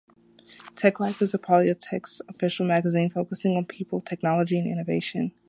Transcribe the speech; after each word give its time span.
Techlife 0.73 1.21
is 1.21 1.31
the 1.31 1.37
polytechnic's 1.37 2.23
official 2.27 2.65
magazine, 2.65 3.11
focusing 3.11 3.55
on 3.55 3.67
people, 3.67 4.01
technology 4.01 4.57
and 4.57 4.65
innovation. 4.65 5.31